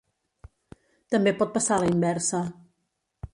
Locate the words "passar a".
1.59-1.79